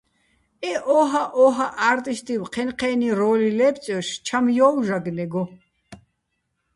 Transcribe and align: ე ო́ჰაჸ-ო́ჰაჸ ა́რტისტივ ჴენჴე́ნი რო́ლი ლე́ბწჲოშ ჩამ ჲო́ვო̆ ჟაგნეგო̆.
ე 0.71 0.73
ო́ჰაჸ-ო́ჰაჸ 0.97 1.71
ა́რტისტივ 1.89 2.41
ჴენჴე́ნი 2.53 3.09
რო́ლი 3.19 3.49
ლე́ბწჲოშ 3.57 4.07
ჩამ 4.25 4.45
ჲო́ვო̆ 4.55 4.83
ჟაგნეგო̆. 4.87 5.45